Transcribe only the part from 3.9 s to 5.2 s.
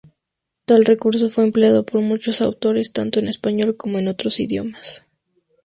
en otros idiomas.